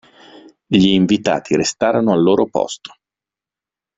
Gli 0.65 0.87
invitati 0.87 1.55
restarono 1.55 2.11
al 2.13 2.23
loro 2.23 2.47
posto. 2.47 2.95